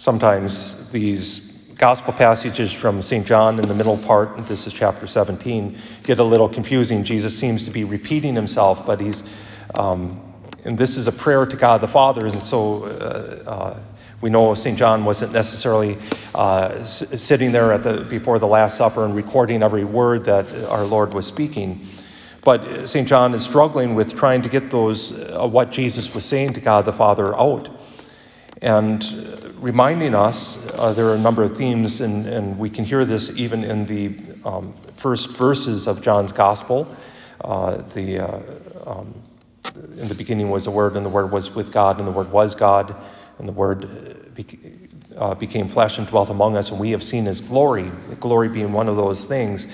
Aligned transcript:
Sometimes 0.00 0.88
these 0.88 1.40
gospel 1.76 2.14
passages 2.14 2.72
from 2.72 3.02
St. 3.02 3.26
John 3.26 3.58
in 3.58 3.68
the 3.68 3.74
middle 3.74 3.98
part, 3.98 4.46
this 4.46 4.66
is 4.66 4.72
chapter 4.72 5.06
17, 5.06 5.76
get 6.04 6.18
a 6.18 6.24
little 6.24 6.48
confusing. 6.48 7.04
Jesus 7.04 7.38
seems 7.38 7.64
to 7.64 7.70
be 7.70 7.84
repeating 7.84 8.34
himself, 8.34 8.86
but 8.86 8.98
he's, 8.98 9.22
um, 9.74 10.18
and 10.64 10.78
this 10.78 10.96
is 10.96 11.06
a 11.06 11.12
prayer 11.12 11.44
to 11.44 11.54
God 11.54 11.82
the 11.82 11.86
Father, 11.86 12.24
and 12.24 12.42
so 12.42 12.84
uh, 12.84 13.42
uh, 13.46 13.80
we 14.22 14.30
know 14.30 14.54
St. 14.54 14.78
John 14.78 15.04
wasn't 15.04 15.34
necessarily 15.34 15.98
uh, 16.34 16.82
sitting 16.82 17.52
there 17.52 17.70
at 17.70 17.84
the, 17.84 18.00
before 18.04 18.38
the 18.38 18.48
Last 18.48 18.78
Supper 18.78 19.04
and 19.04 19.14
recording 19.14 19.62
every 19.62 19.84
word 19.84 20.24
that 20.24 20.50
our 20.70 20.86
Lord 20.86 21.12
was 21.12 21.26
speaking. 21.26 21.86
But 22.42 22.86
St. 22.86 23.06
John 23.06 23.34
is 23.34 23.44
struggling 23.44 23.94
with 23.94 24.16
trying 24.16 24.40
to 24.40 24.48
get 24.48 24.70
those, 24.70 25.12
uh, 25.12 25.46
what 25.46 25.70
Jesus 25.70 26.14
was 26.14 26.24
saying 26.24 26.54
to 26.54 26.60
God 26.62 26.86
the 26.86 26.92
Father 26.94 27.36
out. 27.38 27.68
And 28.62 29.54
reminding 29.60 30.14
us, 30.14 30.70
uh, 30.74 30.92
there 30.92 31.06
are 31.06 31.14
a 31.14 31.18
number 31.18 31.42
of 31.42 31.56
themes, 31.56 32.00
and, 32.00 32.26
and, 32.26 32.58
we 32.58 32.68
can 32.68 32.84
hear 32.84 33.06
this 33.06 33.30
even 33.36 33.64
in 33.64 33.86
the 33.86 34.18
um, 34.44 34.74
first 34.96 35.36
verses 35.36 35.86
of 35.86 36.02
John's 36.02 36.32
Gospel. 36.32 36.94
Uh, 37.42 37.76
the, 37.94 38.18
uh, 38.18 38.40
um, 38.86 39.14
in 39.96 40.08
the 40.08 40.14
beginning 40.14 40.50
was 40.50 40.64
the 40.64 40.70
Word, 40.70 40.94
and 40.96 41.06
the 41.06 41.10
Word 41.10 41.30
was 41.30 41.54
with 41.54 41.72
God, 41.72 41.98
and 41.98 42.06
the 42.06 42.12
Word 42.12 42.30
was 42.30 42.54
God, 42.54 42.94
and 43.38 43.48
the 43.48 43.52
Word 43.52 44.34
uh, 45.16 45.34
became 45.36 45.68
flesh 45.68 45.96
and 45.96 46.06
dwelt 46.06 46.28
among 46.28 46.56
us, 46.56 46.70
and 46.70 46.78
we 46.78 46.90
have 46.90 47.02
seen 47.02 47.24
His 47.24 47.40
glory, 47.40 47.90
glory 48.20 48.48
being 48.48 48.74
one 48.74 48.88
of 48.88 48.96
those 48.96 49.24
things. 49.24 49.66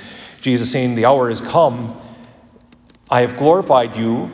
Jesus 0.42 0.70
saying, 0.70 0.94
The 0.94 1.06
hour 1.06 1.28
is 1.28 1.40
come. 1.40 2.00
I 3.10 3.22
have 3.22 3.36
glorified 3.36 3.96
you 3.96 4.30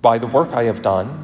by 0.00 0.18
the 0.18 0.28
work 0.28 0.50
I 0.50 0.64
have 0.64 0.82
done 0.82 1.23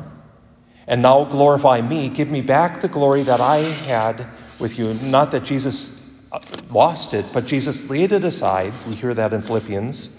and 0.91 1.03
now 1.03 1.25
glorify 1.25 1.81
me. 1.81 2.09
Give 2.09 2.29
me 2.29 2.41
back 2.41 2.81
the 2.81 2.89
glory 2.89 3.23
that 3.23 3.41
I 3.41 3.59
had 3.59 4.27
with 4.59 4.77
you. 4.77 4.93
Not 4.93 5.31
that 5.31 5.45
Jesus 5.45 5.97
uh, 6.33 6.41
lost 6.69 7.15
it, 7.15 7.25
but 7.33 7.47
Jesus 7.47 7.89
laid 7.89 8.11
it 8.11 8.25
aside. 8.25 8.73
We 8.89 8.97
hear 8.97 9.15
that 9.15 9.33
in 9.33 9.41
Philippians, 9.41 10.11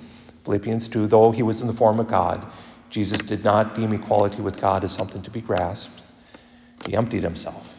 Philippians 0.46 0.88
2. 0.88 1.08
Though 1.08 1.32
he 1.32 1.44
was 1.44 1.60
in 1.60 1.68
the 1.68 1.74
form 1.74 2.00
of 2.00 2.08
God, 2.08 2.48
Jesus 2.90 3.20
did 3.20 3.44
not 3.44 3.76
deem 3.76 3.92
equality 3.92 4.42
with 4.42 4.62
God 4.62 4.86
as 4.86 4.94
something 4.94 5.22
to 5.24 5.30
be 5.30 5.42
grasped. 5.42 6.02
He 6.86 6.96
emptied 6.96 7.24
himself. 7.24 7.78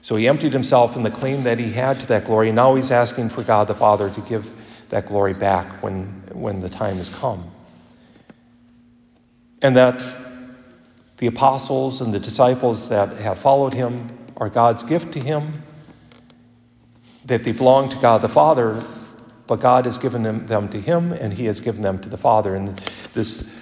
So 0.00 0.16
he 0.16 0.26
emptied 0.26 0.52
himself 0.52 0.96
in 0.96 1.04
the 1.04 1.12
claim 1.12 1.44
that 1.44 1.60
he 1.60 1.70
had 1.70 2.00
to 2.00 2.06
that 2.08 2.24
glory. 2.24 2.50
Now 2.50 2.74
he's 2.74 2.90
asking 2.90 3.28
for 3.28 3.44
God 3.44 3.68
the 3.68 3.76
Father 3.76 4.10
to 4.10 4.20
give 4.22 4.50
that 4.88 5.06
glory 5.06 5.32
back 5.32 5.80
when, 5.80 6.06
when 6.32 6.58
the 6.58 6.68
time 6.68 6.96
has 6.96 7.08
come. 7.08 7.52
And 9.62 9.76
that 9.76 10.21
the 11.22 11.28
apostles 11.28 12.00
and 12.00 12.12
the 12.12 12.18
disciples 12.18 12.88
that 12.88 13.16
have 13.18 13.38
followed 13.38 13.72
him 13.72 14.08
are 14.38 14.50
God's 14.50 14.82
gift 14.82 15.12
to 15.12 15.20
him, 15.20 15.62
that 17.26 17.44
they 17.44 17.52
belong 17.52 17.90
to 17.90 17.96
God 17.98 18.22
the 18.22 18.28
Father, 18.28 18.84
but 19.46 19.60
God 19.60 19.84
has 19.84 19.98
given 19.98 20.24
them, 20.24 20.48
them 20.48 20.68
to 20.70 20.80
him 20.80 21.12
and 21.12 21.32
he 21.32 21.44
has 21.44 21.60
given 21.60 21.80
them 21.80 22.00
to 22.00 22.08
the 22.08 22.16
Father. 22.16 22.56
And 22.56 22.82
this 23.14 23.56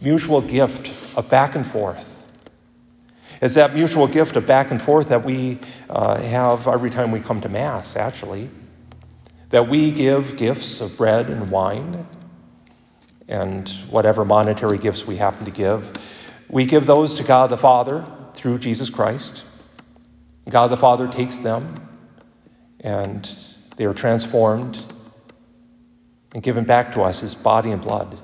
mutual 0.00 0.40
gift 0.40 0.90
of 1.16 1.28
back 1.28 1.54
and 1.54 1.66
forth 1.66 2.26
is 3.42 3.52
that 3.56 3.74
mutual 3.74 4.06
gift 4.06 4.36
of 4.36 4.46
back 4.46 4.70
and 4.70 4.80
forth 4.80 5.10
that 5.10 5.22
we 5.22 5.58
uh, 5.90 6.18
have 6.18 6.66
every 6.66 6.88
time 6.90 7.10
we 7.10 7.20
come 7.20 7.42
to 7.42 7.50
Mass, 7.50 7.94
actually. 7.94 8.48
That 9.50 9.68
we 9.68 9.92
give 9.92 10.38
gifts 10.38 10.80
of 10.80 10.96
bread 10.96 11.28
and 11.28 11.50
wine 11.50 12.06
and 13.28 13.68
whatever 13.90 14.24
monetary 14.24 14.78
gifts 14.78 15.06
we 15.06 15.16
happen 15.16 15.44
to 15.44 15.50
give. 15.50 15.92
We 16.48 16.64
give 16.64 16.86
those 16.86 17.14
to 17.16 17.22
God 17.22 17.50
the 17.50 17.58
Father 17.58 18.04
through 18.34 18.58
Jesus 18.58 18.88
Christ. 18.88 19.42
God 20.48 20.68
the 20.68 20.78
Father 20.78 21.08
takes 21.08 21.36
them 21.36 21.88
and 22.80 23.30
they 23.76 23.84
are 23.84 23.92
transformed 23.92 24.82
and 26.32 26.42
given 26.42 26.64
back 26.64 26.94
to 26.94 27.02
us 27.02 27.22
as 27.22 27.34
body 27.34 27.70
and 27.70 27.82
blood 27.82 28.18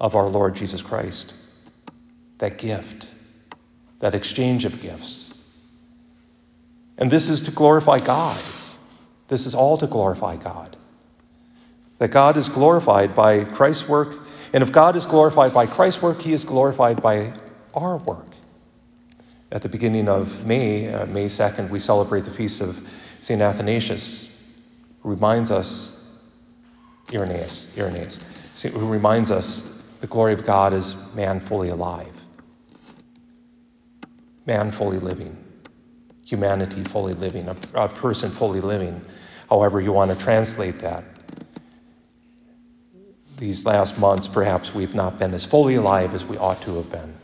of 0.00 0.14
our 0.14 0.28
Lord 0.28 0.54
Jesus 0.54 0.82
Christ. 0.82 1.34
That 2.38 2.58
gift, 2.58 3.08
that 4.00 4.14
exchange 4.14 4.64
of 4.64 4.80
gifts. 4.80 5.34
And 6.98 7.10
this 7.10 7.28
is 7.28 7.42
to 7.42 7.50
glorify 7.50 7.98
God. 7.98 8.40
This 9.28 9.46
is 9.46 9.54
all 9.54 9.78
to 9.78 9.86
glorify 9.86 10.36
God 10.36 10.76
that 11.98 12.10
God 12.10 12.36
is 12.36 12.48
glorified 12.48 13.14
by 13.14 13.44
Christ's 13.44 13.88
work. 13.88 14.16
And 14.52 14.62
if 14.62 14.72
God 14.72 14.96
is 14.96 15.06
glorified 15.06 15.54
by 15.54 15.66
Christ's 15.66 16.02
work, 16.02 16.20
he 16.20 16.32
is 16.32 16.44
glorified 16.44 17.02
by 17.02 17.32
our 17.74 17.96
work. 17.98 18.26
At 19.50 19.62
the 19.62 19.68
beginning 19.68 20.08
of 20.08 20.44
May, 20.44 20.92
uh, 20.92 21.06
May 21.06 21.26
2nd, 21.26 21.70
we 21.70 21.80
celebrate 21.80 22.24
the 22.24 22.30
feast 22.30 22.60
of 22.60 22.78
St. 23.20 23.40
Athanasius, 23.40 24.28
who 25.02 25.10
reminds 25.10 25.50
us, 25.50 25.92
Irenaeus, 27.12 27.76
Irenaeus, 27.78 28.18
who 28.62 28.88
reminds 28.88 29.30
us 29.30 29.62
the 30.00 30.06
glory 30.06 30.32
of 30.32 30.44
God 30.44 30.72
is 30.72 30.96
man 31.14 31.40
fully 31.40 31.68
alive, 31.68 32.12
man 34.46 34.72
fully 34.72 34.98
living, 34.98 35.36
humanity 36.24 36.84
fully 36.84 37.14
living, 37.14 37.48
a, 37.48 37.56
a 37.74 37.88
person 37.88 38.30
fully 38.30 38.60
living, 38.60 39.00
however 39.48 39.80
you 39.80 39.92
want 39.92 40.16
to 40.16 40.22
translate 40.22 40.80
that 40.80 41.04
these 43.36 43.66
last 43.66 43.98
months, 43.98 44.26
perhaps 44.26 44.74
we've 44.74 44.94
not 44.94 45.18
been 45.18 45.34
as 45.34 45.44
fully 45.44 45.74
alive 45.74 46.14
as 46.14 46.24
we 46.24 46.36
ought 46.38 46.60
to 46.62 46.76
have 46.76 46.90
been. 46.90 47.14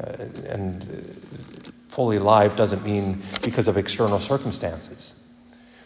Uh, 0.00 0.48
and 0.48 0.82
uh, 0.82 1.70
fully 1.88 2.16
alive 2.16 2.56
doesn't 2.56 2.84
mean 2.84 3.22
because 3.42 3.68
of 3.68 3.76
external 3.76 4.20
circumstances. 4.20 5.14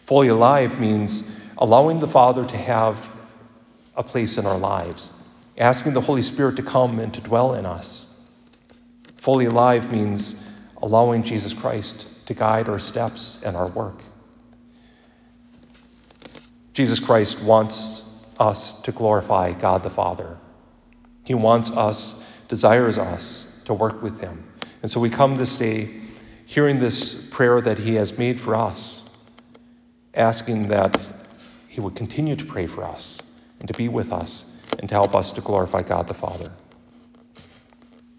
Fully 0.05 0.29
alive 0.29 0.79
means 0.79 1.29
allowing 1.57 1.99
the 1.99 2.07
Father 2.07 2.45
to 2.45 2.57
have 2.57 3.09
a 3.95 4.03
place 4.03 4.37
in 4.37 4.45
our 4.45 4.57
lives, 4.57 5.11
asking 5.57 5.93
the 5.93 6.01
Holy 6.01 6.21
Spirit 6.21 6.55
to 6.57 6.63
come 6.63 6.99
and 6.99 7.13
to 7.13 7.21
dwell 7.21 7.55
in 7.55 7.65
us. 7.65 8.05
Fully 9.17 9.45
alive 9.45 9.91
means 9.91 10.41
allowing 10.81 11.23
Jesus 11.23 11.53
Christ 11.53 12.07
to 12.27 12.33
guide 12.33 12.69
our 12.69 12.79
steps 12.79 13.41
and 13.43 13.57
our 13.57 13.67
work. 13.67 13.99
Jesus 16.73 16.99
Christ 16.99 17.41
wants 17.41 18.06
us 18.39 18.81
to 18.81 18.91
glorify 18.91 19.53
God 19.53 19.83
the 19.83 19.89
Father. 19.89 20.37
He 21.23 21.33
wants 21.33 21.69
us, 21.71 22.23
desires 22.47 22.97
us 22.97 23.61
to 23.65 23.73
work 23.73 24.01
with 24.01 24.19
Him. 24.19 24.43
And 24.81 24.89
so 24.89 24.99
we 24.99 25.09
come 25.09 25.37
this 25.37 25.57
day 25.57 25.89
hearing 26.45 26.79
this 26.79 27.29
prayer 27.29 27.59
that 27.61 27.77
He 27.77 27.95
has 27.95 28.17
made 28.17 28.39
for 28.39 28.55
us, 28.55 29.09
asking 30.13 30.69
that 30.69 30.97
He 31.67 31.81
would 31.81 31.95
continue 31.95 32.35
to 32.35 32.45
pray 32.45 32.67
for 32.67 32.83
us 32.83 33.21
and 33.59 33.67
to 33.67 33.73
be 33.73 33.89
with 33.89 34.13
us 34.13 34.45
and 34.79 34.87
to 34.89 34.95
help 34.95 35.15
us 35.15 35.31
to 35.33 35.41
glorify 35.41 35.81
God 35.81 36.07
the 36.07 36.13
Father. 36.13 36.51